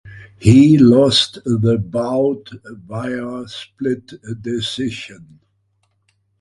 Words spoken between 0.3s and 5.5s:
He lost the bout via split decision.